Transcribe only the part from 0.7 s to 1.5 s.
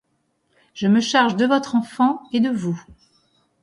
Je me charge de